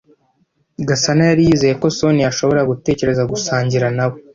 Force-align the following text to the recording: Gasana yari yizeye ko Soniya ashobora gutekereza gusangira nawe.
Gasana 0.87 1.21
yari 1.29 1.41
yizeye 1.47 1.73
ko 1.81 1.87
Soniya 1.97 2.27
ashobora 2.31 2.67
gutekereza 2.69 3.23
gusangira 3.31 3.87
nawe. 3.97 4.17